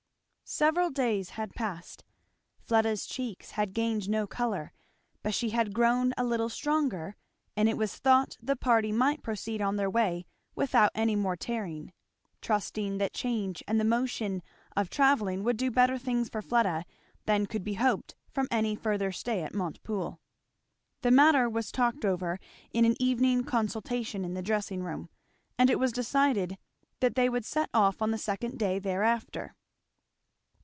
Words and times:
Several 0.53 0.89
days 0.89 1.29
had 1.29 1.55
passed. 1.55 2.03
Fleda'a 2.59 3.07
cheeks 3.07 3.51
had 3.51 3.71
gained 3.71 4.09
no 4.09 4.27
colour, 4.27 4.73
but 5.23 5.33
she 5.33 5.51
had 5.51 5.73
grown 5.73 6.13
a 6.17 6.25
little 6.25 6.49
stronger, 6.49 7.15
and 7.55 7.69
it 7.69 7.77
was 7.77 7.95
thought 7.95 8.35
the 8.41 8.57
party 8.57 8.91
might 8.91 9.23
proceed 9.23 9.61
on 9.61 9.77
their 9.77 9.89
way 9.89 10.25
without 10.53 10.91
any 10.93 11.15
more 11.15 11.37
tarrying; 11.37 11.93
trusting 12.41 12.97
that 12.97 13.13
change 13.13 13.63
and 13.65 13.79
the 13.79 13.85
motion 13.85 14.43
of 14.75 14.89
travelling 14.89 15.45
would 15.45 15.55
do 15.55 15.71
better 15.71 15.97
things 15.97 16.27
for 16.27 16.41
Fleda 16.41 16.83
than 17.25 17.45
could 17.45 17.63
be 17.63 17.75
hoped 17.75 18.15
from 18.33 18.49
any 18.51 18.75
further 18.75 19.09
stay 19.13 19.43
at 19.43 19.55
Montepoole. 19.55 20.19
The 20.99 21.11
matter 21.11 21.47
was 21.49 21.71
talked 21.71 22.03
over 22.03 22.41
in 22.73 22.83
an 22.83 23.01
evening 23.01 23.45
consultation 23.45 24.25
in 24.25 24.33
the 24.33 24.41
dressing 24.41 24.83
room, 24.83 25.07
and 25.57 25.69
it 25.69 25.79
was 25.79 25.93
decided 25.93 26.57
that 26.99 27.15
they 27.15 27.29
would 27.29 27.45
set 27.45 27.69
off 27.73 28.01
on 28.01 28.11
the 28.11 28.17
second 28.17 28.59
day 28.59 28.79
thereafter. 28.79 29.55